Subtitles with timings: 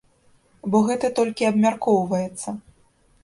[0.75, 2.49] Бо гэта толькі абмяркоўваецца.